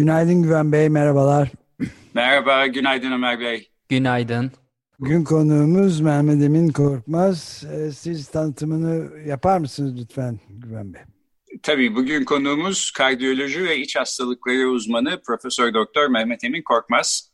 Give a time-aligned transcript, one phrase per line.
[0.00, 1.48] Günaydın Güven Bey, merhabalar.
[2.14, 3.70] Merhaba, günaydın Ömer Bey.
[3.88, 4.52] Günaydın.
[5.00, 7.64] Gün konuğumuz Mehmet Emin Korkmaz.
[7.72, 11.00] Ee, siz tanıtımını yapar mısınız lütfen Güven Bey?
[11.62, 17.30] Tabii bugün konuğumuz kardiyoloji ve iç hastalıkları uzmanı Profesör Doktor Mehmet Emin Korkmaz.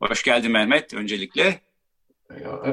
[0.00, 1.60] Hoş geldin Mehmet öncelikle.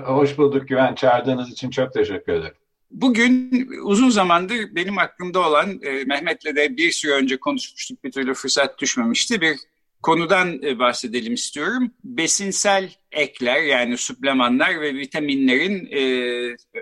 [0.03, 0.95] Hoş bulduk Güven.
[0.95, 2.55] Çağırdığınız için çok teşekkür ederim.
[2.93, 3.51] Bugün
[3.83, 8.79] uzun zamandır benim aklımda olan, e, Mehmet'le de bir süre önce konuşmuştuk, bir türlü fırsat
[8.79, 9.41] düşmemişti.
[9.41, 9.57] Bir
[10.01, 11.91] konudan e, bahsedelim istiyorum.
[12.03, 16.01] Besinsel ekler yani suplemanlar ve vitaminlerin e,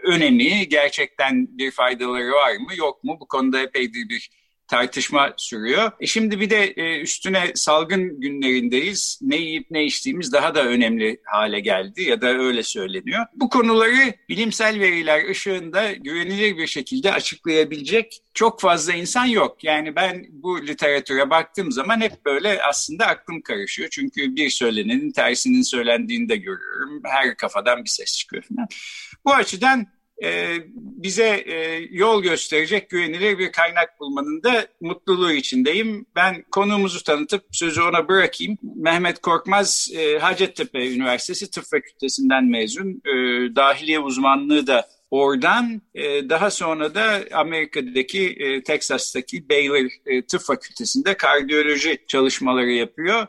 [0.03, 3.18] önemi gerçekten bir faydaları var mı yok mu?
[3.20, 4.30] Bu konuda epeydir bir
[4.72, 5.92] tartışma sürüyor.
[6.00, 9.20] E şimdi bir de e, üstüne salgın günlerindeyiz.
[9.22, 13.26] Ne yiyip ne içtiğimiz daha da önemli hale geldi ya da öyle söyleniyor.
[13.36, 19.64] Bu konuları bilimsel veriler ışığında güvenilir bir şekilde açıklayabilecek çok fazla insan yok.
[19.64, 23.90] Yani ben bu literatüre baktığım zaman hep böyle aslında aklım karışıyor.
[23.92, 27.02] Çünkü bir söylenenin tersinin söylendiğini de görüyorum.
[27.06, 28.68] Her kafadan bir ses çıkıyor falan.
[29.26, 29.88] Bu açıdan
[30.24, 36.06] e, bize e, yol gösterecek güvenilir bir kaynak bulmanın da mutluluğu içindeyim.
[36.16, 38.58] Ben konuğumuzu tanıtıp sözü ona bırakayım.
[38.76, 43.02] Mehmet Korkmaz e, Hacettepe Üniversitesi Tıp Fakültesinden mezun.
[43.06, 43.12] E,
[43.56, 51.14] dahiliye uzmanlığı da Oradan e, daha sonra da Amerika'daki e, Texas'taki Baylor e, Tıp Fakültesi'nde
[51.18, 53.28] kardiyoloji çalışmaları yapıyor.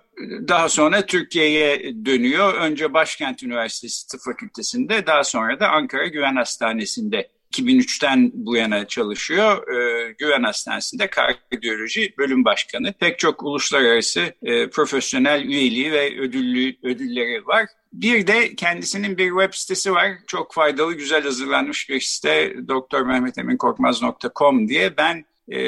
[0.49, 2.55] Daha sonra Türkiye'ye dönüyor.
[2.55, 9.69] Önce Başkent Üniversitesi Tıp Fakültesi'nde daha sonra da Ankara Güven Hastanesi'nde 2003'ten bu yana çalışıyor.
[9.69, 12.93] E, Güven Hastanesi'nde kardiyoloji bölüm başkanı.
[12.93, 17.67] Pek çok uluslararası e, profesyonel üyeliği ve ödüllü, ödülleri var.
[17.93, 20.09] Bir de kendisinin bir web sitesi var.
[20.27, 22.55] Çok faydalı, güzel hazırlanmış bir site.
[22.69, 24.97] drmehmeteminkorkmaz.com diye.
[24.97, 25.59] Ben e,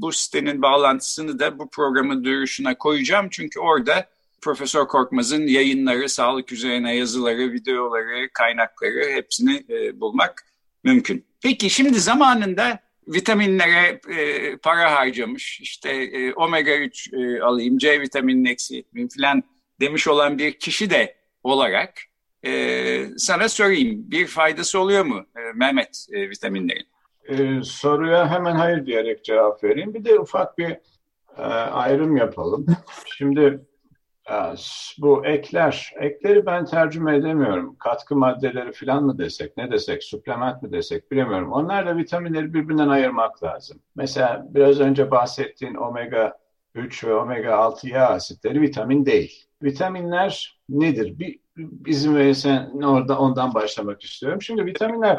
[0.00, 3.28] bu sitenin bağlantısını da bu programın duyuruşuna koyacağım.
[3.30, 4.08] Çünkü orada
[4.40, 10.46] Profesör Korkmaz'ın yayınları, sağlık üzerine yazıları, videoları, kaynakları hepsini e, bulmak
[10.84, 11.24] mümkün.
[11.42, 18.50] Peki şimdi zamanında vitaminlere e, para harcamış, işte e, omega 3 e, alayım, C vitamini
[18.50, 19.42] eksi etmeyeyim falan
[19.80, 21.94] demiş olan bir kişi de olarak
[22.46, 24.10] e, sana sorayım.
[24.10, 26.86] Bir faydası oluyor mu e, Mehmet e, vitaminlerin?
[27.28, 29.94] Ee, soruya hemen hayır diyerek cevap vereyim.
[29.94, 30.70] Bir de ufak bir
[31.38, 32.66] e, ayrım yapalım.
[33.18, 33.60] Şimdi
[34.30, 34.34] e,
[34.98, 37.76] bu ekler, ekleri ben tercüme edemiyorum.
[37.76, 41.52] Katkı maddeleri falan mı desek, ne desek, suplement mi desek bilemiyorum.
[41.52, 43.80] Onlarla vitaminleri birbirinden ayırmak lazım.
[43.96, 46.38] Mesela biraz önce bahsettiğin omega
[46.74, 49.46] 3 ve omega 6 yağ asitleri vitamin değil.
[49.62, 51.18] Vitaminler nedir?
[51.18, 54.42] Bir, bizim verirsen orada ondan başlamak istiyorum.
[54.42, 55.18] Şimdi vitaminler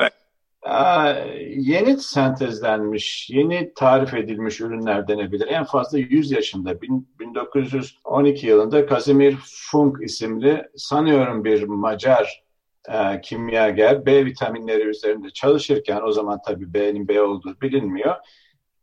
[1.55, 5.47] yeni sentezlenmiş, yeni tarif edilmiş ürünler denebilir.
[5.47, 9.37] En fazla 100 yaşında 1912 yılında Kazimir
[9.71, 12.43] Funk isimli sanıyorum bir Macar
[12.89, 18.15] e, kimyager B vitaminleri üzerinde çalışırken o zaman tabii B'nin B olduğu bilinmiyor.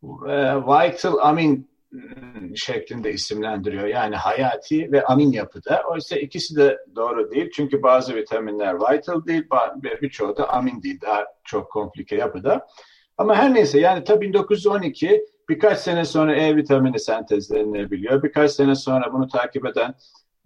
[0.03, 1.72] E, vital amin
[2.55, 3.85] şeklinde isimlendiriyor.
[3.85, 5.83] Yani hayati ve amin yapıda.
[5.89, 7.51] Oysa ikisi de doğru değil.
[7.55, 9.43] Çünkü bazı vitaminler vital değil,
[10.01, 11.01] birçoğu da amin değil.
[11.01, 12.67] Daha çok komplike yapıda.
[13.17, 18.23] Ama her neyse yani tabii 1912 birkaç sene sonra E vitamini sentezlenebiliyor.
[18.23, 19.95] Birkaç sene sonra bunu takip eden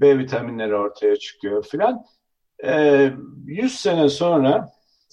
[0.01, 2.06] B vitaminleri ortaya çıkıyor filan.
[2.63, 3.12] Ee,
[3.45, 4.69] 100 sene sonra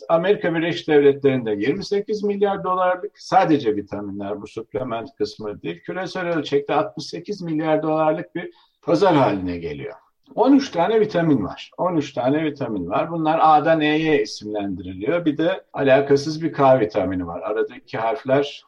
[0.08, 5.81] Amerika Birleşik Devletleri'nde 28 milyar dolarlık sadece vitaminler bu suplement kısmı değil.
[5.81, 8.50] Küresel ölçekte 68 milyar dolarlık bir
[8.82, 9.94] pazar haline geliyor.
[10.35, 11.70] 13 tane vitamin var.
[11.79, 13.11] 13 tane vitamin var.
[13.11, 15.25] Bunlar A'dan E'ye isimlendiriliyor.
[15.25, 17.40] Bir de alakasız bir K vitamini var.
[17.40, 18.64] Aradaki harfler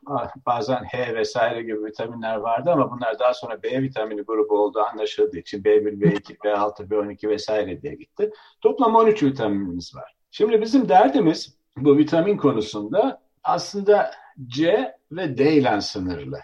[0.46, 5.38] bazen H vesaire gibi vitaminler vardı ama bunlar daha sonra B vitamini grubu olduğu anlaşıldığı
[5.38, 8.30] için B1, B2, B6, B12 vesaire diye gitti.
[8.60, 10.15] Toplam 13 vitaminimiz var.
[10.36, 14.10] Şimdi bizim derdimiz bu vitamin konusunda aslında
[14.46, 16.40] C ve D ile sınırlı.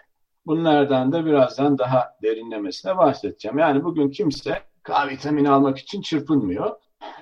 [0.47, 3.59] Bunlardan da birazdan daha derinlemesine bahsedeceğim.
[3.59, 6.77] Yani bugün kimse K vitamini almak için çırpınmıyor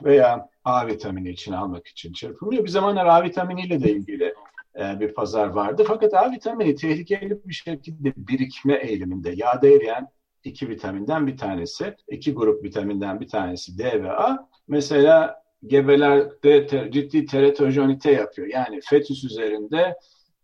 [0.05, 2.65] veya A vitamini için almak için çırpınmıyor.
[2.65, 4.35] Bir zamanlar A vitaminiyle de ilgili
[4.79, 5.85] e, bir pazar vardı.
[5.89, 9.33] Fakat A vitamini tehlikeli bir şekilde birikme eğiliminde.
[9.37, 10.09] Yağda eriyen
[10.45, 14.49] iki vitaminden bir tanesi, iki grup vitaminden bir tanesi D ve A.
[14.69, 18.49] Mesela gebelerde te, ciddi teratojenite yapıyor.
[18.49, 19.97] Yani fetüs üzerinde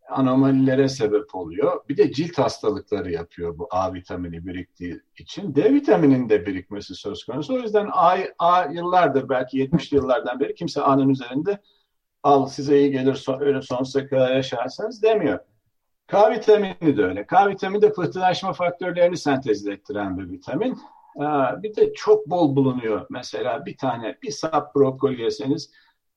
[0.09, 1.81] anomalilere sebep oluyor.
[1.89, 5.55] Bir de cilt hastalıkları yapıyor bu A vitamini biriktiği için.
[5.55, 7.55] D vitamininin de birikmesi söz konusu.
[7.55, 11.59] O yüzden A, A yıllardır belki 70 yıllardan beri kimse A'nın üzerinde
[12.23, 15.39] al size iyi gelir öyle sonsuza kadar yaşarsanız demiyor.
[16.07, 17.27] K vitamini de öyle.
[17.27, 20.79] K vitamini de pıhtılaşma faktörlerini sentez ettiren bir vitamin.
[21.63, 23.07] Bir de çok bol bulunuyor.
[23.11, 25.71] Mesela bir tane bir sap brokoli yeseniz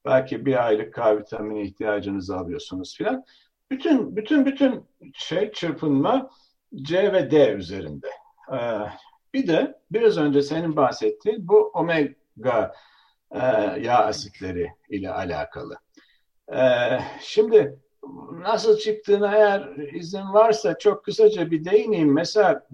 [0.05, 3.23] belki bir aylık K vitamini ihtiyacınızı alıyorsunuz filan.
[3.71, 6.29] Bütün bütün bütün şey çırpınma
[6.75, 8.07] C ve D üzerinde.
[9.33, 12.73] Bir de biraz önce senin bahsettiğin bu omega
[13.81, 15.75] yağ asitleri ile alakalı.
[17.21, 17.79] Şimdi
[18.31, 22.13] nasıl çıktığına eğer izin varsa çok kısaca bir değineyim.
[22.13, 22.67] Mesela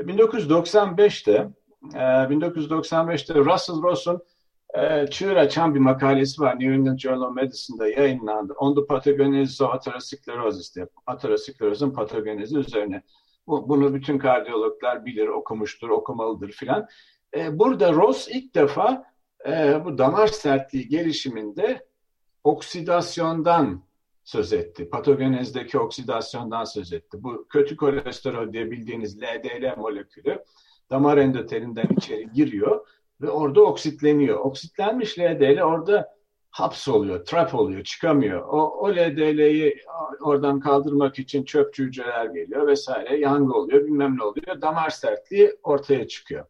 [0.00, 1.48] 1995'te
[1.82, 4.22] 1995'te Russell Ross'un
[4.74, 6.60] e, çığır açan bir makalesi var.
[6.60, 8.52] New England Journal of Medicine'da yayınlandı.
[8.52, 10.86] On the pathogenesis of atherosclerosis diye.
[11.06, 13.02] Atheroscleros'un patogenezi üzerine.
[13.46, 16.86] Bu, bunu bütün kardiyologlar bilir, okumuştur, okumalıdır filan.
[17.36, 19.04] E, burada Ross ilk defa
[19.48, 21.86] e, bu damar sertliği gelişiminde
[22.44, 23.82] oksidasyondan
[24.24, 24.90] söz etti.
[24.90, 27.16] Patogenezdeki oksidasyondan söz etti.
[27.20, 30.44] Bu kötü kolesterol diye bildiğiniz LDL molekülü
[30.90, 32.86] damar endotelinden içeri giriyor
[33.20, 34.38] ve orada oksitleniyor.
[34.38, 36.20] Oksitlenmiş LDL orada
[36.50, 38.40] hapsoluyor, trap oluyor, çıkamıyor.
[38.40, 39.78] O, o LDL'yi
[40.20, 44.60] oradan kaldırmak için çöpçü hücreler geliyor vesaire, yangı oluyor, bilmem ne oluyor.
[44.60, 46.46] Damar sertliği ortaya çıkıyor.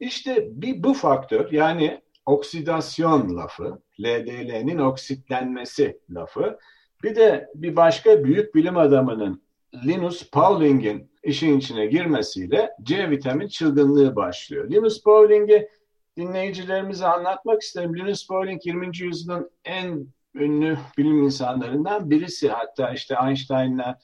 [0.00, 6.58] İşte bir bu faktör yani oksidasyon lafı, LDL'nin oksitlenmesi lafı.
[7.02, 9.42] Bir de bir başka büyük bilim adamının
[9.86, 14.70] Linus Pauling'in işin içine girmesiyle C vitamin çılgınlığı başlıyor.
[14.70, 15.68] Linus Pauling'i
[16.16, 17.96] dinleyicilerimize anlatmak isterim.
[17.96, 18.98] Linus Pauling 20.
[18.98, 22.48] yüzyılın en ünlü bilim insanlarından birisi.
[22.48, 23.98] Hatta işte Einstein'la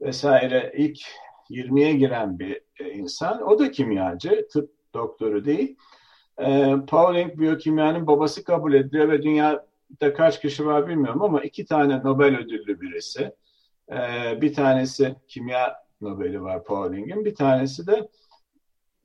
[0.00, 0.98] vesaire ilk
[1.50, 3.42] 20'ye giren bir e, insan.
[3.42, 5.76] O da kimyacı, tıp doktoru değil.
[6.38, 9.22] E, Pauling biyokimyanın babası kabul ediliyor ve
[10.00, 13.34] dünyada kaç kişi var bilmiyorum ama iki tane Nobel ödüllü birisi.
[13.92, 13.98] E,
[14.40, 18.08] bir tanesi kimya Nobel'i var Pauling'in, bir tanesi de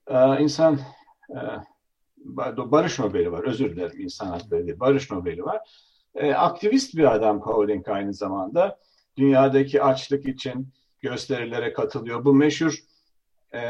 [0.07, 0.80] e, insan
[1.30, 1.39] e,
[2.71, 3.44] Barış Nobel'i var.
[3.44, 4.80] Özür dilerim insan hakları değil.
[4.80, 5.69] Barış Nobel'i var.
[6.15, 8.80] E, aktivist bir adam Pauling aynı zamanda.
[9.18, 10.68] Dünyadaki açlık için
[11.00, 12.25] gösterilere katılıyor.
[12.25, 12.80] Bu meşhur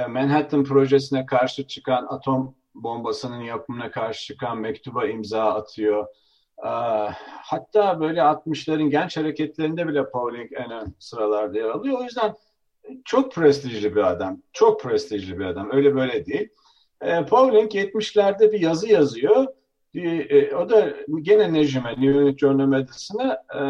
[0.10, 6.08] Manhattan projesine karşı çıkan atom bombasının yapımına karşı çıkan mektuba imza atıyor.
[6.64, 6.70] E,
[7.44, 12.00] hatta böyle 60'ların genç hareketlerinde bile Pauling en ön sıralarda yer alıyor.
[12.00, 12.36] O yüzden
[13.06, 14.42] çok prestijli bir adam.
[14.54, 15.70] Çok prestijli bir adam.
[15.72, 16.50] Öyle böyle değil.
[17.02, 19.48] E, Pauling 70'lerde bir yazı yazıyor.
[19.96, 23.62] E, o da gene Necime, New York Journal Medicine'a e,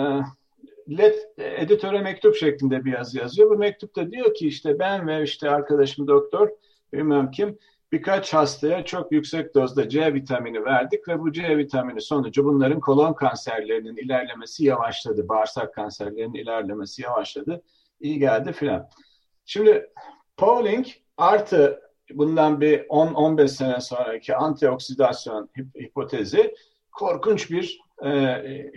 [0.97, 3.49] let, editöre mektup şeklinde bir yazı yazıyor.
[3.49, 6.49] Bu mektupta diyor ki işte ben ve işte arkadaşım doktor
[6.93, 7.57] bilmem kim
[7.91, 13.13] birkaç hastaya çok yüksek dozda C vitamini verdik ve bu C vitamini sonucu bunların kolon
[13.13, 15.29] kanserlerinin ilerlemesi yavaşladı.
[15.29, 17.61] Bağırsak kanserlerinin ilerlemesi yavaşladı.
[17.99, 18.89] İyi geldi filan.
[19.45, 19.89] Şimdi
[20.37, 20.85] Pauling
[21.17, 21.81] artı
[22.13, 25.49] bundan bir 10-15 sene sonraki antioksidasyon
[25.81, 26.55] hipotezi
[26.91, 28.11] korkunç bir e,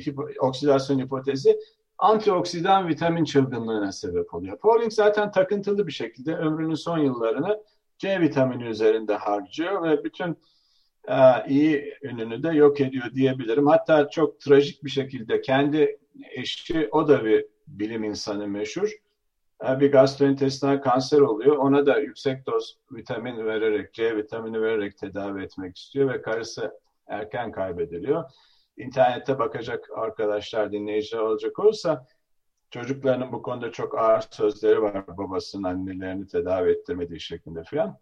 [0.07, 1.59] hipo, oksidasyon hipotezi
[1.99, 4.59] antioksidan vitamin çılgınlığına sebep oluyor.
[4.59, 7.63] Pauling zaten takıntılı bir şekilde ömrünün son yıllarını
[8.03, 10.39] C vitamini üzerinde harcıyor ve bütün
[11.09, 11.17] e,
[11.49, 13.67] iyi ününü de yok ediyor diyebilirim.
[13.67, 15.99] Hatta çok trajik bir şekilde kendi
[16.31, 18.91] eşi, o da bir bilim insanı meşhur
[19.63, 21.57] bir gastrointestinal kanser oluyor.
[21.57, 26.73] Ona da yüksek doz vitamin vererek, C vitamini vererek tedavi etmek istiyor ve karısı
[27.07, 28.25] erken kaybediliyor.
[28.77, 32.07] İnternette bakacak arkadaşlar, dinleyiciler olacak olursa
[32.73, 37.99] çocuklarının bu konuda çok ağır sözleri var babasının annelerini tedavi ettirmediği şeklinde filan.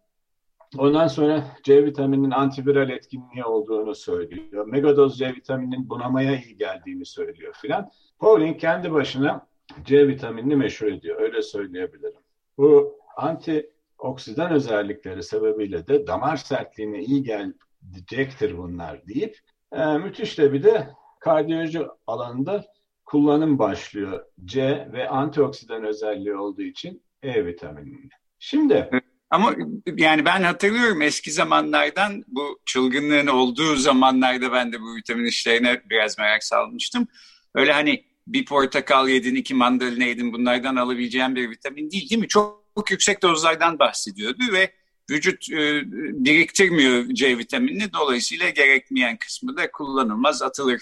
[0.78, 4.66] Ondan sonra C vitamininin antiviral etkinliği olduğunu söylüyor.
[4.66, 7.90] Megadoz C vitamininin bunamaya iyi geldiğini söylüyor filan.
[8.18, 9.46] Pauling kendi başına
[9.84, 11.20] C vitaminini meşhur ediyor.
[11.20, 12.20] Öyle söyleyebilirim.
[12.58, 19.38] Bu antioksidan özellikleri sebebiyle de damar sertliğine iyi gelecektir bunlar deyip
[19.72, 20.88] e, müthiş de bir de
[21.20, 22.64] kardiyoloji alanında
[23.10, 24.24] kullanım başlıyor.
[24.44, 28.10] C ve antioksidan özelliği olduğu için E vitaminini.
[28.38, 28.90] Şimdi
[29.30, 29.54] ama
[29.96, 36.18] yani ben hatırlıyorum eski zamanlardan bu çılgınlığın olduğu zamanlarda ben de bu vitamin işlerine biraz
[36.18, 37.08] merak salmıştım.
[37.54, 42.28] Öyle hani bir portakal yedin, iki mandalina yedin bunlardan alabileceğin bir vitamin değil değil mi?
[42.28, 44.72] Çok, çok yüksek dozlardan bahsediyordu ve
[45.10, 45.82] vücut e,
[46.24, 47.92] biriktirmiyor C vitaminini.
[47.92, 50.80] Dolayısıyla gerekmeyen kısmı da kullanılmaz, atılır.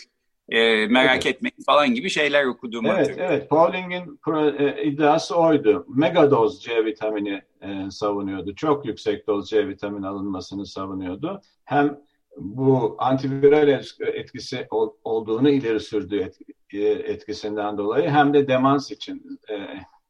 [0.48, 1.36] E, merak evet.
[1.36, 3.34] etmeyin falan gibi şeyler okuduğum evet, hatırlıyorum.
[3.34, 4.20] Evet, Pauling'in
[4.58, 5.86] e, iddiası oydu.
[5.88, 8.54] Megadoz C vitamini e, savunuyordu.
[8.54, 11.40] Çok yüksek doz C vitamini alınmasını savunuyordu.
[11.64, 12.00] Hem
[12.36, 13.68] bu antiviral
[14.00, 16.38] etkisi ol, olduğunu ileri sürdüğü et,
[16.72, 19.54] e, etkisinden dolayı hem de demans için e,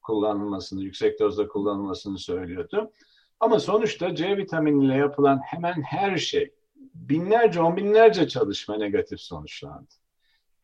[0.03, 2.93] kullanılmasını, yüksek dozda kullanılmasını söylüyordu.
[3.41, 6.53] Ama sonuçta C vitaminiyle yapılan hemen her şey,
[6.95, 9.95] binlerce, on binlerce çalışma negatif sonuçlandı.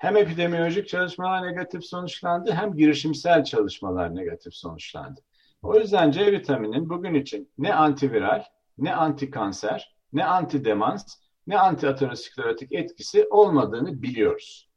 [0.05, 5.21] Hem epidemiolojik çalışmalar negatif sonuçlandı, hem girişimsel çalışmalar negatif sonuçlandı.
[5.63, 8.45] O yüzden C vitaminin bugün için ne antiviral,
[8.79, 14.69] ne antikanser, ne antidemans, ne antiaterosklerotik etkisi olmadığını biliyoruz.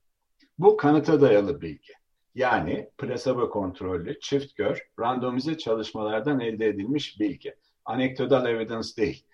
[0.57, 1.93] Bu kanıta dayalı bilgi.
[2.36, 7.55] Yani plasebo kontrollü, çift gör, randomize çalışmalardan elde edilmiş bilgi.
[7.86, 9.25] Anekdotal evidence değil.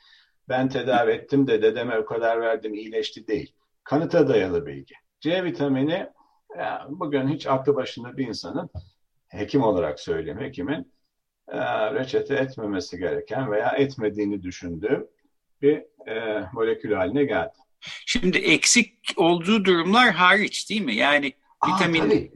[0.49, 3.55] Ben tedavi ettim de dedeme o kadar verdim iyileşti değil.
[3.83, 5.02] Kanıta dayalı bilgi.
[5.23, 6.07] C vitamini
[6.89, 8.69] bugün hiç aklı başında bir insanın
[9.27, 10.93] hekim olarak söyleyeyim hekimin
[11.95, 15.07] reçete etmemesi gereken veya etmediğini düşündüğü
[15.61, 17.53] bir e, molekül haline geldi.
[18.05, 20.95] Şimdi eksik olduğu durumlar hariç değil mi?
[20.95, 21.33] Yani
[21.67, 22.29] vitamin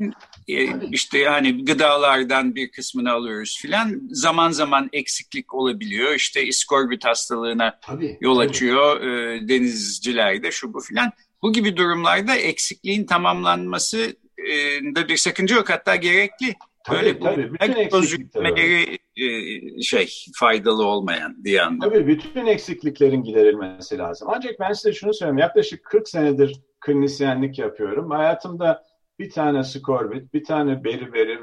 [0.48, 4.01] e, işte yani gıdalardan bir kısmını alıyoruz filan.
[4.12, 6.13] Zaman zaman eksiklik olabiliyor.
[6.13, 11.12] İşte iskorbit hastalığına tabii, yol açıyor e, denizcilerde şu bu filan.
[11.41, 13.98] Bu gibi durumlarda eksikliğin tamamlanması
[14.38, 14.56] e,
[14.96, 16.56] da bir sakınca yok hatta gerekli.
[16.84, 17.53] Tabii, Öyle tabii.
[17.53, 21.89] Bütün eksiklikleri e, şey faydalı olmayan diye anladım.
[21.89, 24.27] Tabii bütün eksikliklerin giderilmesi lazım.
[24.32, 25.38] Ancak ben size şunu söyleyeyim.
[25.38, 28.12] Yaklaşık 40 senedir klinisyenlik yapıyorum.
[28.12, 28.84] Hayatımda
[29.20, 31.41] bir tane skorbit, bir tane beriberi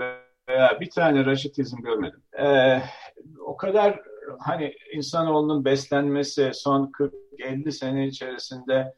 [0.49, 2.23] veya bir tane raşitizm görmedim.
[2.39, 2.83] Ee,
[3.47, 4.01] o kadar
[4.39, 6.93] hani insanoğlunun beslenmesi son
[7.39, 8.95] 40-50 sene içerisinde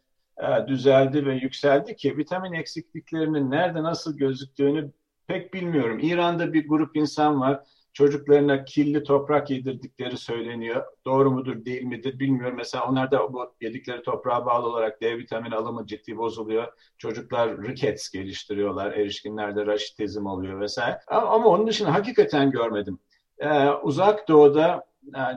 [0.69, 4.93] düzeldi ve yükseldi ki vitamin eksikliklerinin nerede nasıl gözüktüğünü
[5.27, 5.99] pek bilmiyorum.
[6.03, 7.61] İran'da bir grup insan var.
[7.93, 10.85] Çocuklarına kirli toprak yedirdikleri söyleniyor.
[11.05, 12.57] Doğru mudur değil midir bilmiyorum.
[12.57, 16.73] Mesela onlar da bu yedikleri toprağa bağlı olarak D vitamini alımı ciddi bozuluyor.
[16.99, 18.93] Çocuklar rickets geliştiriyorlar.
[18.93, 20.99] Erişkinlerde raşitizm oluyor vesaire.
[21.09, 22.99] Ama, ama onun dışında hakikaten görmedim.
[23.39, 24.85] Ee, uzak doğuda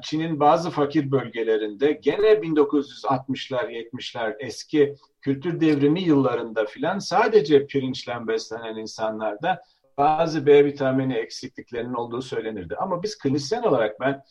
[0.03, 8.75] Çin'in bazı fakir bölgelerinde gene 1960'lar 70'ler eski kültür devrimi yıllarında filan sadece pirinçle beslenen
[8.75, 9.61] insanlarda
[9.97, 12.75] bazı B vitamini eksikliklerinin olduğu söylenirdi.
[12.75, 14.23] Ama biz klinisyen olarak ben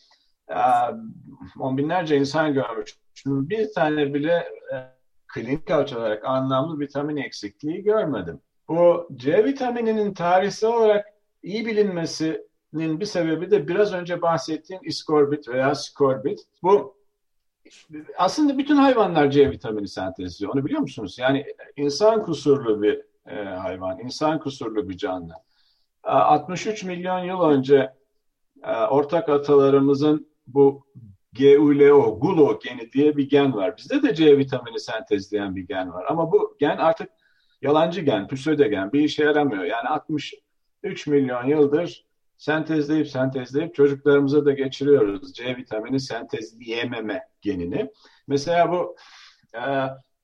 [0.49, 0.59] e,
[1.59, 3.49] on binlerce insan görmüştüm.
[3.49, 4.33] Bir tane bile
[4.73, 4.75] e,
[5.27, 8.41] klinik olarak anlamlı vitamin eksikliği görmedim.
[8.67, 11.05] Bu C vitamininin tarihsel olarak
[11.43, 16.39] iyi bilinmesinin bir sebebi de biraz önce bahsettiğim iskorbit veya skorbit.
[16.63, 16.99] Bu
[18.17, 20.53] aslında bütün hayvanlar C vitamini sentezliyor.
[20.53, 21.17] Onu biliyor musunuz?
[21.19, 21.45] Yani
[21.75, 25.33] insan kusurlu bir e, hayvan, insan kusurlu bir canlı.
[26.03, 27.93] 63 milyon yıl önce
[28.63, 30.85] e, ortak atalarımızın bu
[31.37, 33.77] GULO, GULO geni diye bir gen var.
[33.77, 36.05] Bizde de C vitamini sentezleyen bir gen var.
[36.09, 37.09] Ama bu gen artık
[37.61, 38.93] yalancı gen, püsöde gen.
[38.93, 39.63] Bir işe yaramıyor.
[39.63, 42.08] Yani 63 milyon yıldır
[42.39, 47.89] sentezleyip sentezleyip çocuklarımıza da geçiriyoruz C vitamini sentezleyememe genini.
[48.27, 48.95] Mesela bu
[49.55, 49.61] e,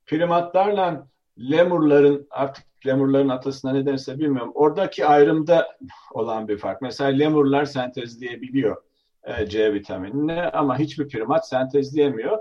[0.06, 1.08] primatlarla
[1.40, 4.52] lemurların artık lemurların atasına ne denirse bilmiyorum.
[4.56, 5.78] Oradaki ayrımda
[6.14, 6.82] olan bir fark.
[6.82, 8.84] Mesela lemurlar sentezleyebiliyor
[9.24, 12.38] e, C vitaminini ama hiçbir primat sentezleyemiyor.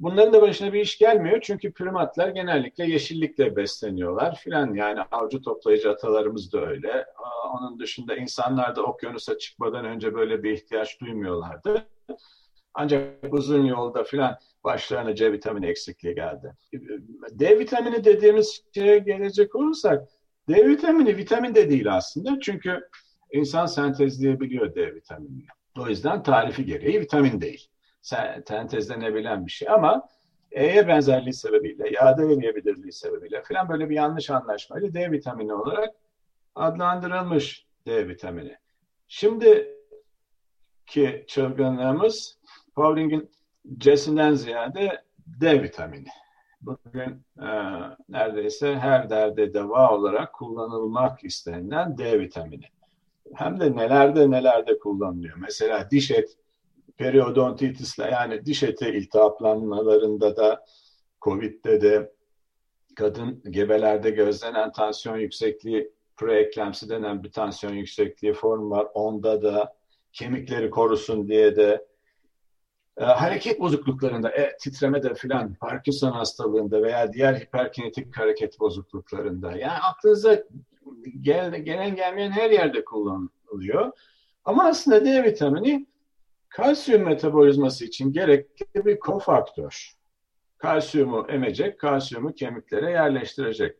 [0.00, 5.90] Bunların da başına bir iş gelmiyor çünkü primatlar genellikle yeşillikle besleniyorlar filan yani avcı toplayıcı
[5.90, 7.06] atalarımız da öyle.
[7.52, 11.86] Onun dışında insanlar da okyanusa çıkmadan önce böyle bir ihtiyaç duymuyorlardı.
[12.74, 16.52] Ancak uzun yolda filan başlarına C vitamini eksikliği geldi.
[17.30, 20.08] D vitamini dediğimiz şeye gelecek olursak
[20.48, 22.40] D vitamini vitamin de değil aslında.
[22.40, 22.88] Çünkü
[23.32, 25.46] insan sentezleyebiliyor D vitaminini.
[25.78, 27.68] O yüzden tarifi gereği vitamin değil.
[28.06, 30.08] Sentezlenebilen bir şey ama
[30.50, 35.94] E'ye benzerliği sebebiyle, yağda eriyebilirliği sebebiyle falan böyle bir yanlış anlaşmayla D vitamini olarak
[36.54, 38.56] adlandırılmış D vitamini.
[39.08, 39.76] Şimdi
[40.86, 42.38] ki çılgınlığımız
[42.74, 43.30] Pauling'in
[43.78, 46.08] C'sinden ziyade D vitamini.
[46.60, 47.48] Bugün e,
[48.08, 52.66] neredeyse her derde deva olarak kullanılmak istenilen D vitamini.
[53.34, 55.36] Hem de nelerde nelerde kullanılıyor.
[55.36, 56.36] Mesela diş et
[56.96, 60.64] periodontitisle yani diş eti iltihaplanmalarında da
[61.22, 62.12] Covid'de de
[62.96, 68.86] kadın gebelerde gözlenen tansiyon yüksekliği preeklemsi denen bir tansiyon yüksekliği formu var.
[68.94, 69.76] Onda da
[70.12, 71.86] kemikleri korusun diye de
[72.96, 79.52] e, hareket bozukluklarında, e, titremede filan, Parkinson hastalığında veya diğer hiperkinetik hareket bozukluklarında.
[79.52, 80.42] Yani aklınıza
[81.20, 83.92] gel, gelen gelmeyen her yerde kullanılıyor.
[84.44, 85.86] Ama aslında D vitamini
[86.48, 89.92] kalsiyum metabolizması için gerekli bir kofaktör.
[90.58, 93.76] Kalsiyumu emecek, kalsiyumu kemiklere yerleştirecek.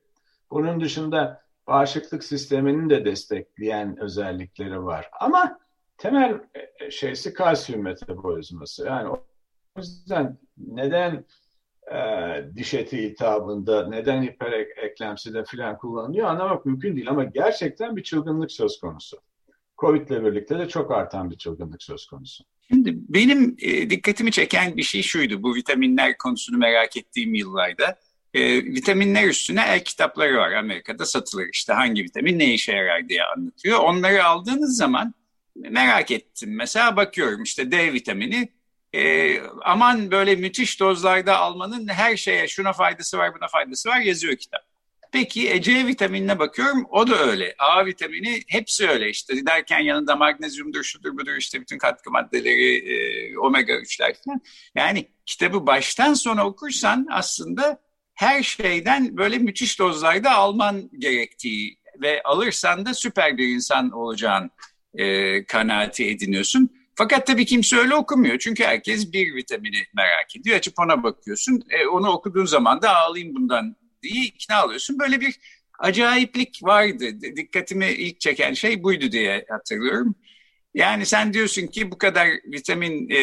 [0.50, 5.10] Bunun dışında bağışıklık sistemini de destekleyen özellikleri var.
[5.20, 5.58] Ama
[5.98, 6.40] temel
[6.80, 8.86] e, şeysi kalsiyum metabolizması.
[8.86, 9.26] Yani o
[9.76, 11.24] yüzden neden
[11.92, 11.98] e,
[12.56, 18.80] diş eti iltihabında, neden hipereklemside filan kullanılıyor anlamak mümkün değil ama gerçekten bir çılgınlık söz
[18.80, 19.16] konusu.
[19.78, 22.44] Covid ile birlikte de çok artan bir çılgınlık söz konusu.
[22.68, 25.42] Şimdi benim e, dikkatimi çeken bir şey şuydu.
[25.42, 27.98] Bu vitaminler konusunu merak ettiğim yıllarda.
[28.34, 31.46] E, vitaminler üstüne el kitapları var Amerika'da satılır.
[31.52, 33.78] İşte hangi vitamin ne işe yarar diye anlatıyor.
[33.78, 35.14] Onları aldığınız zaman
[35.56, 36.56] merak ettim.
[36.56, 38.48] Mesela bakıyorum işte D vitamini
[38.92, 44.36] e, aman böyle müthiş dozlarda almanın her şeye şuna faydası var buna faydası var yazıyor
[44.36, 44.65] kitap.
[45.16, 47.54] Peki e, C vitaminine bakıyorum o da öyle.
[47.58, 53.38] A vitamini hepsi öyle işte derken yanında magnezyumdur şudur budur işte bütün katkı maddeleri e,
[53.38, 54.40] omega 3'ler falan.
[54.74, 57.80] Yani kitabı baştan sona okursan aslında
[58.14, 64.50] her şeyden böyle müthiş dozlarda alman gerektiği ve alırsan da süper bir insan olacağın
[64.94, 66.70] e, kanaati ediniyorsun.
[66.94, 68.38] Fakat tabii kimse öyle okumuyor.
[68.38, 70.56] Çünkü herkes bir vitamini merak ediyor.
[70.56, 71.62] Açıp ona bakıyorsun.
[71.70, 73.76] E, onu okuduğun zaman da alayım bundan
[74.14, 74.98] diye ikna alıyorsun.
[74.98, 75.36] Böyle bir
[75.78, 77.20] acayiplik vardı.
[77.36, 80.14] Dikkatimi ilk çeken şey buydu diye hatırlıyorum.
[80.74, 83.20] Yani sen diyorsun ki bu kadar vitamin e,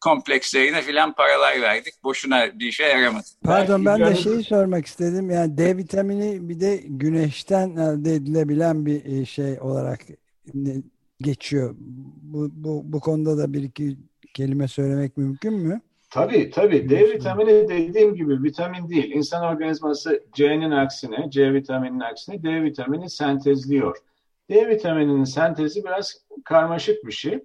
[0.00, 1.94] komplekslerine filan paralar verdik.
[2.04, 3.24] Boşuna bir işe yaramadı.
[3.44, 5.30] Pardon ben de şeyi sormak istedim.
[5.30, 10.00] Yani D vitamini bir de güneşten elde edilebilen bir e, şey olarak
[11.20, 11.74] geçiyor.
[12.22, 13.96] Bu, bu, bu konuda da bir iki
[14.34, 15.80] kelime söylemek mümkün mü?
[16.12, 16.88] Tabii tabii.
[16.88, 19.10] D vitamini dediğim gibi vitamin değil.
[19.10, 23.96] İnsan organizması C'nin aksine, C vitamininin aksine D vitamini sentezliyor.
[24.50, 27.44] D vitamininin sentezi biraz karmaşık bir şey.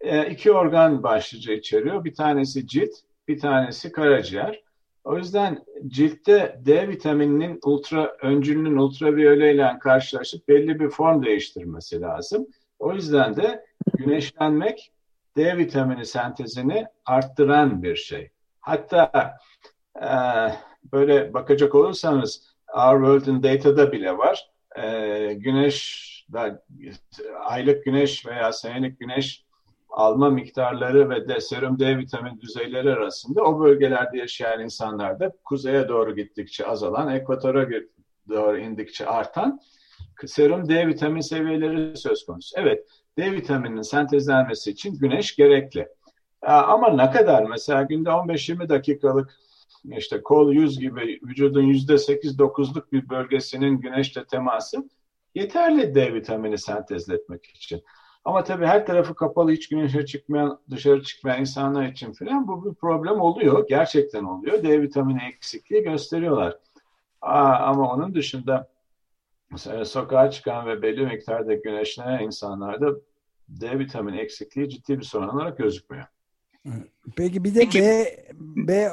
[0.00, 2.04] E, iki organ başlıca içeriyor.
[2.04, 2.90] Bir tanesi cilt,
[3.28, 4.62] bir tanesi karaciğer.
[5.04, 12.46] O yüzden ciltte D vitamininin ultra öncülünün ultraviyole ile karşılaşıp belli bir form değiştirmesi lazım.
[12.78, 13.64] O yüzden de
[13.98, 14.92] güneşlenmek
[15.36, 18.30] D vitamini sentezini arttıran bir şey.
[18.60, 19.36] Hatta
[19.96, 20.10] e,
[20.92, 24.50] böyle bakacak olursanız Our World in Data'da bile var.
[24.76, 26.12] E, güneş,
[27.44, 29.44] aylık güneş veya senelik güneş
[29.90, 36.16] alma miktarları ve de serum D vitamin düzeyleri arasında o bölgelerde yaşayan insanlarda kuzeye doğru
[36.16, 37.68] gittikçe azalan, ekvatora
[38.28, 39.60] doğru indikçe artan
[40.26, 42.56] serum D vitamin seviyeleri söz konusu.
[42.58, 42.86] Evet,
[43.18, 45.88] D vitamininin sentezlenmesi için güneş gerekli.
[46.42, 47.42] Ama ne kadar?
[47.44, 49.30] Mesela günde 15-20 dakikalık
[49.84, 54.88] işte kol yüz gibi vücudun yüzde 8-9'luk bir bölgesinin güneşle teması
[55.34, 57.82] yeterli D vitamini sentezletmek için.
[58.24, 62.74] Ama tabii her tarafı kapalı, hiç güneşe çıkmayan, dışarı çıkmayan insanlar için falan bu bir
[62.74, 63.66] problem oluyor.
[63.68, 64.62] Gerçekten oluyor.
[64.62, 66.58] D vitamini eksikliği gösteriyorlar.
[67.20, 68.68] Aa, ama onun dışında
[69.84, 72.94] sokağa çıkan ve belli miktarda güneşlenen insanlarda
[73.48, 76.04] D vitamini eksikliği ciddi bir sorun olarak gözükmüyor.
[77.16, 78.06] Peki bir de B,
[78.68, 78.90] B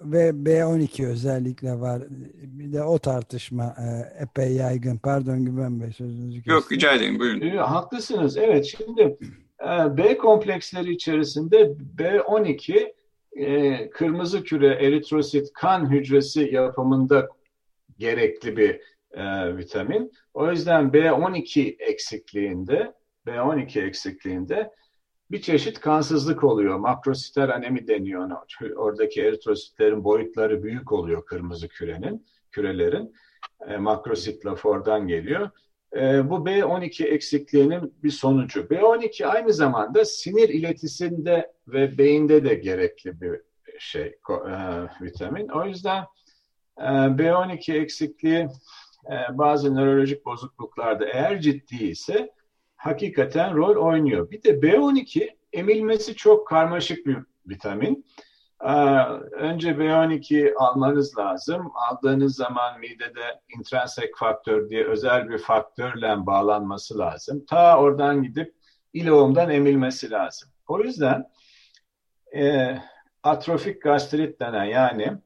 [0.00, 2.02] ve B12 özellikle var.
[2.42, 4.98] Bir de o tartışma e, epey yaygın.
[4.98, 6.52] Pardon Güven Bey sözünüzü kestim.
[6.52, 7.40] Yok rica ederim buyurun.
[7.40, 8.36] E, haklısınız.
[8.36, 9.16] Evet şimdi
[9.60, 12.92] e, B kompleksleri içerisinde B12
[13.36, 17.28] e, kırmızı küre eritrosit kan hücresi yapımında
[17.98, 18.80] gerekli bir
[19.12, 20.12] e, vitamin.
[20.34, 22.94] O yüzden B12 eksikliğinde
[23.26, 24.70] B12 eksikliğinde
[25.30, 26.78] bir çeşit kansızlık oluyor.
[26.78, 28.44] Makrositer anemi deniyor ona.
[28.76, 33.14] Oradaki eritrositlerin boyutları büyük oluyor kırmızı kürenin, kürelerin.
[33.68, 35.50] E, makrosit lafı oradan geliyor.
[35.96, 38.60] E, bu B12 eksikliğinin bir sonucu.
[38.60, 43.40] B12 aynı zamanda sinir iletisinde ve beyinde de gerekli bir
[43.78, 44.54] şey, e,
[45.02, 45.48] vitamin.
[45.48, 46.04] O yüzden
[46.78, 46.82] e,
[47.18, 48.48] B12 eksikliği
[49.10, 52.32] e, bazı nörolojik bozukluklarda eğer ciddi ise
[52.76, 54.30] hakikaten rol oynuyor.
[54.30, 57.16] Bir de B12 emilmesi çok karmaşık bir
[57.46, 58.04] vitamin.
[58.64, 58.72] Ee,
[59.32, 61.72] önce B12 almanız lazım.
[61.74, 67.44] Aldığınız zaman midede intrinsik faktör diye özel bir faktörle bağlanması lazım.
[67.46, 68.54] Ta oradan gidip
[68.92, 70.48] ileumdan emilmesi lazım.
[70.68, 71.30] O yüzden
[72.36, 72.76] e,
[73.22, 75.18] atrofik gastrit denen yani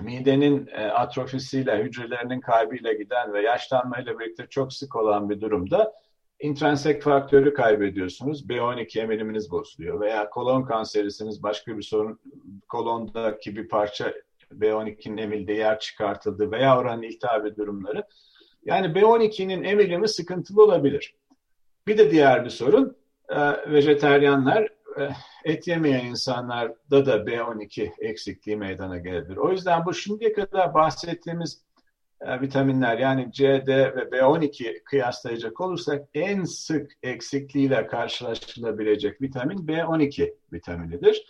[0.00, 5.92] midenin e, atrofisiyle, hücrelerinin kaybıyla giden ve yaşlanmayla birlikte çok sık olan bir durumda
[6.40, 8.46] intrinsik faktörü kaybediyorsunuz.
[8.46, 12.20] B12 emiliminiz bozuluyor veya kolon kanserisiniz başka bir sorun
[12.68, 14.14] kolondaki bir parça
[14.52, 18.04] B12'nin emildiği yer çıkartıldı veya oranın iltihabi durumları.
[18.64, 21.14] Yani B12'nin emilimi sıkıntılı olabilir.
[21.86, 22.96] Bir de diğer bir sorun
[23.28, 24.68] e, vejeteryanlar
[25.44, 29.36] et yemeyen insanlarda da B12 eksikliği meydana gelebilir.
[29.36, 31.62] O yüzden bu şimdiye kadar bahsettiğimiz
[32.20, 40.34] e, vitaminler yani C, D ve B12 kıyaslayacak olursak en sık eksikliğiyle karşılaşılabilecek vitamin B12
[40.52, 41.26] vitaminidir.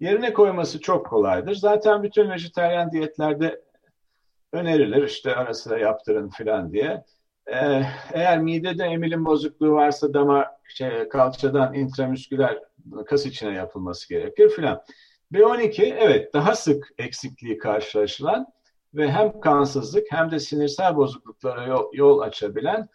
[0.00, 1.54] Yerine koyması çok kolaydır.
[1.54, 3.60] Zaten bütün vejeteryan diyetlerde
[4.52, 7.04] önerilir işte ara sıra yaptırın filan diye.
[7.46, 12.58] Ee, eğer midede emilim bozukluğu varsa damar şey, kalçadan intramüsküler
[13.06, 14.82] kas içine yapılması gerekir filan.
[15.32, 18.46] B12 evet daha sık eksikliği karşılaşılan
[18.94, 22.88] ve hem kansızlık hem de sinirsel bozukluklara yol, yol açabilen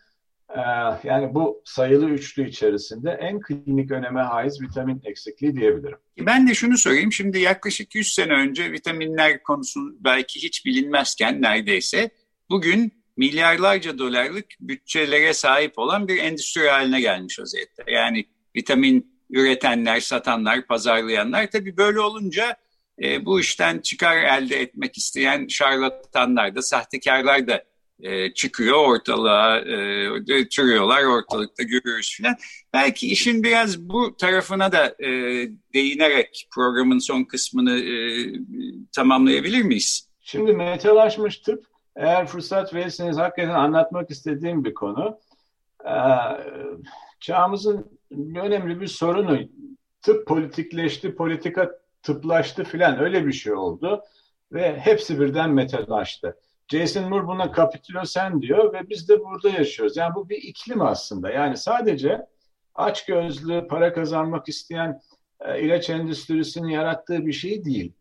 [0.49, 0.61] e,
[1.03, 5.97] yani bu sayılı üçlü içerisinde en klinik öneme haiz vitamin eksikliği diyebilirim.
[6.19, 7.11] Ben de şunu sorayım.
[7.11, 12.09] Şimdi yaklaşık 100 sene önce vitaminler konusu belki hiç bilinmezken neredeyse
[12.49, 17.83] bugün milyarlarca dolarlık bütçelere sahip olan bir endüstri haline gelmiş vaziyette.
[17.87, 18.25] Yani
[18.55, 22.57] vitamin üretenler, satanlar, pazarlayanlar tabii böyle olunca
[23.03, 27.63] e, bu işten çıkar elde etmek isteyen şarlatanlar da, sahtekarlar da
[27.99, 32.35] e, çıkıyor ortalığa, e, türüyorlar ortalıkta görüyoruz filan.
[32.73, 35.09] Belki işin biraz bu tarafına da e,
[35.73, 37.93] değinerek programın son kısmını e,
[38.95, 40.09] tamamlayabilir miyiz?
[40.21, 45.19] Şimdi metalaşmış tıp eğer fırsat verirseniz hakikaten anlatmak istediğim bir konu.
[45.85, 45.91] Ee,
[47.19, 47.99] çağımızın
[48.35, 49.39] önemli bir sorunu
[50.01, 51.71] tıp politikleşti, politika
[52.03, 54.03] tıplaştı filan öyle bir şey oldu
[54.51, 56.37] ve hepsi birden metallaştı.
[56.67, 59.97] Jason Moore buna kapitülosen diyor ve biz de burada yaşıyoruz.
[59.97, 61.29] Yani bu bir iklim aslında.
[61.29, 62.25] Yani sadece
[62.75, 65.01] aç gözlü, para kazanmak isteyen
[65.39, 67.93] e, ilaç endüstrisinin yarattığı bir şey değil.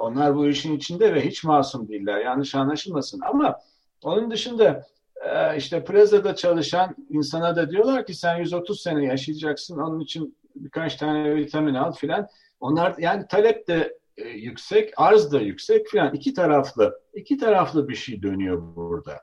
[0.00, 2.20] Onlar bu işin içinde ve hiç masum değiller.
[2.20, 3.20] Yanlış anlaşılmasın.
[3.20, 3.60] Ama
[4.02, 4.86] onun dışında
[5.24, 9.78] e, işte Plaza'da çalışan insana da diyorlar ki sen 130 sene yaşayacaksın.
[9.78, 12.28] Onun için birkaç tane vitamin al filan.
[12.60, 16.14] Onlar yani talep de e, yüksek, arz da yüksek filan.
[16.14, 19.20] iki taraflı, iki taraflı bir şey dönüyor burada.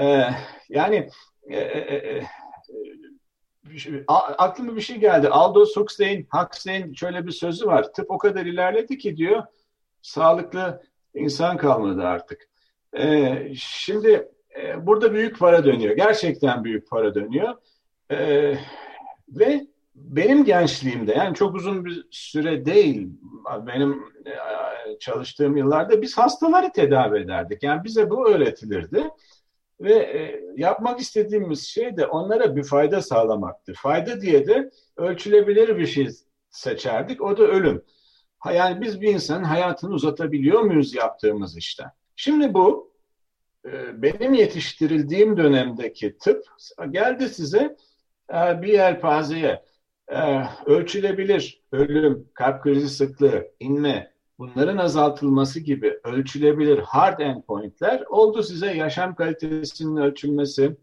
[0.00, 0.30] E,
[0.68, 1.08] yani
[4.38, 5.28] aklıma bir şey geldi.
[5.28, 7.92] Aldous Huxley'in, Huxley'in şöyle bir sözü var.
[7.92, 9.42] Tıp o kadar ilerledi ki diyor,
[10.08, 10.82] sağlıklı
[11.14, 12.48] insan kalmadı artık.
[12.98, 14.28] E, şimdi
[14.60, 15.96] e, burada büyük para dönüyor.
[15.96, 17.54] Gerçekten büyük para dönüyor.
[18.10, 18.18] E,
[19.28, 23.08] ve benim gençliğimde yani çok uzun bir süre değil
[23.66, 23.92] benim
[24.26, 24.32] e,
[24.98, 27.62] çalıştığım yıllarda biz hastaları tedavi ederdik.
[27.62, 29.04] Yani bize bu öğretilirdi.
[29.80, 33.72] Ve e, yapmak istediğimiz şey de onlara bir fayda sağlamaktı.
[33.76, 36.08] Fayda diye de ölçülebilir bir şey
[36.50, 37.22] seçerdik.
[37.22, 37.82] O da ölüm.
[38.46, 41.84] Yani biz bir insanın hayatını uzatabiliyor muyuz yaptığımız işte?
[42.16, 42.92] Şimdi bu
[43.66, 46.44] e, benim yetiştirildiğim dönemdeki tıp
[46.90, 47.76] geldi size
[48.34, 49.64] e, bir yelpazeye
[50.08, 58.74] e, ölçülebilir ölüm, kalp krizi sıklığı, inme bunların azaltılması gibi ölçülebilir hard endpointler oldu size
[58.74, 60.76] yaşam kalitesinin ölçülmesi,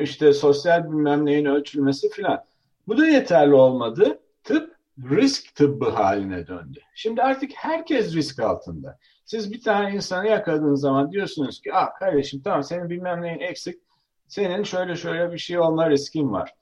[0.00, 2.44] işte sosyal bilmem neyin ölçülmesi filan.
[2.88, 4.20] Bu da yeterli olmadı.
[4.44, 6.80] Tıp risk tıbbı haline döndü.
[6.94, 8.98] Şimdi artık herkes risk altında.
[9.24, 13.82] Siz bir tane insanı yakaladığınız zaman diyorsunuz ki ah kardeşim tamam senin bilmem neyin eksik.
[14.28, 16.54] Senin şöyle şöyle bir şey olma riskin var.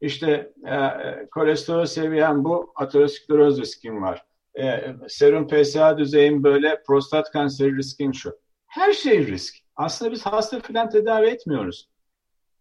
[0.00, 0.78] İşte e,
[1.30, 4.24] kolesterol seviyen bu ateroskleroz riskin var.
[4.58, 8.38] E, serum PSA düzeyin böyle prostat kanseri riskin şu.
[8.66, 9.56] Her şey risk.
[9.76, 11.90] Aslında biz hasta filan tedavi etmiyoruz.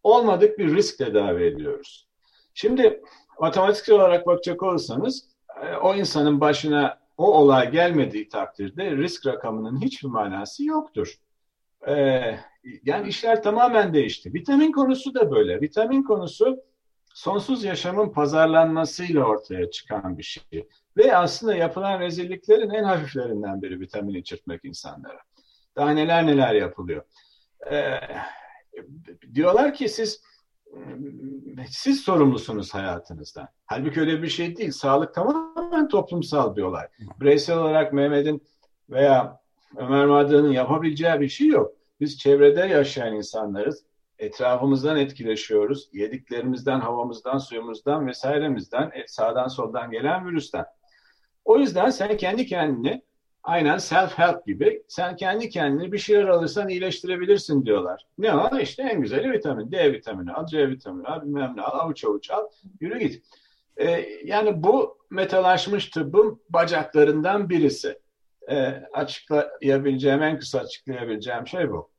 [0.03, 2.09] Olmadık bir risk tedavi ediyoruz.
[2.53, 3.01] Şimdi
[3.39, 5.25] matematik olarak bakacak olursanız
[5.62, 11.19] e, o insanın başına o olay gelmediği takdirde risk rakamının hiçbir manası yoktur.
[11.88, 12.39] Ee,
[12.84, 14.34] yani işler tamamen değişti.
[14.34, 15.62] Vitamin konusu da böyle.
[15.62, 16.63] Vitamin konusu
[17.13, 20.67] sonsuz yaşamın pazarlanmasıyla ortaya çıkan bir şey.
[20.97, 25.19] Ve aslında yapılan rezilliklerin en hafiflerinden biri vitamin içirtmek insanlara.
[25.75, 27.04] Daha neler neler yapılıyor.
[27.71, 27.99] Ee,
[29.34, 30.21] diyorlar ki siz
[31.69, 33.47] siz sorumlusunuz hayatınızdan.
[33.65, 34.71] Halbuki öyle bir şey değil.
[34.71, 36.88] Sağlık tamamen toplumsal bir olay.
[37.21, 38.41] Bireysel olarak Mehmet'in
[38.89, 39.39] veya
[39.77, 41.71] Ömer Madra'nın yapabileceği bir şey yok.
[41.99, 43.86] Biz çevrede yaşayan insanlarız.
[44.19, 45.89] Etrafımızdan etkileşiyoruz.
[45.93, 50.65] Yediklerimizden, havamızdan, suyumuzdan vesairemizden, e, sağdan soldan gelen virüsten.
[51.45, 53.01] O yüzden sen kendi kendini
[53.49, 58.05] aynen self-help gibi sen kendi kendine bir şeyler alırsan iyileştirebilirsin diyorlar.
[58.17, 58.59] Ne var?
[58.59, 59.71] İşte en güzeli vitamin.
[59.71, 62.47] D vitamini al, C vitamini al, bilmem ne al, avuç avuç al,
[62.81, 63.23] yürü git.
[63.77, 67.99] Ee, yani bu metalaşmış tıbbın bacaklarından birisi.
[68.49, 71.89] Ee, açıklayabileceğim, en kısa açıklayabileceğim şey bu.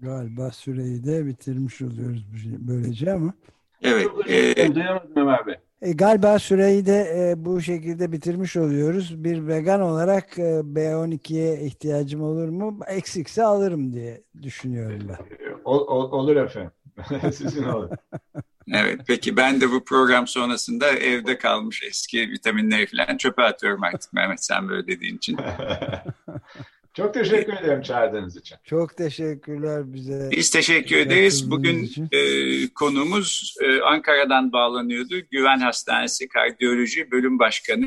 [0.00, 2.24] Galiba süreyi de bitirmiş oluyoruz
[2.58, 3.34] böylece ama.
[3.82, 4.08] Evet.
[4.28, 5.54] E, Duyamadım Ömer Bey.
[5.82, 9.24] E, galiba süreyi de e, bu şekilde bitirmiş oluyoruz.
[9.24, 12.80] Bir vegan olarak e, B12'ye ihtiyacım olur mu?
[12.86, 15.18] Eksikse alırım diye düşünüyorum ben.
[15.64, 16.70] Ol, ol, olur efendim.
[17.32, 17.90] Sizin olur.
[18.72, 24.12] Evet peki ben de bu program sonrasında evde kalmış eski vitaminleri falan çöpe atıyorum artık
[24.12, 25.36] Mehmet sen böyle dediğin için.
[26.94, 28.58] Çok teşekkür ederim çağırdığınız için.
[28.64, 30.28] Çok teşekkürler bize.
[30.32, 31.50] Biz teşekkür ederiz.
[31.50, 32.20] Bugün e,
[32.68, 35.14] konuğumuz e, Ankara'dan bağlanıyordu.
[35.30, 37.86] Güven Hastanesi Kardiyoloji Bölüm Başkanı,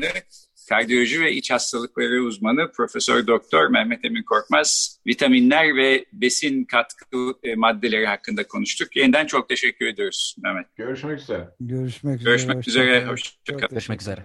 [0.68, 5.00] Kardiyoloji ve İç Hastalıkları uzmanı Profesör Doktor Mehmet Emin Korkmaz.
[5.06, 8.96] Vitaminler ve besin katkı e, maddeleri hakkında konuştuk.
[8.96, 10.76] Yeniden çok teşekkür ediyoruz Mehmet.
[10.76, 11.48] Görüşmek üzere.
[11.60, 12.30] Görüşmek üzere.
[12.30, 13.06] Görüşmek üzere.
[13.06, 13.68] Hoşçakalın.
[13.70, 14.24] Görüşmek üzere.